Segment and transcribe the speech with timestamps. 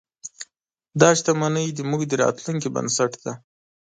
[0.99, 3.33] دا شتمنۍ زموږ د راتلونکي بنسټ دی.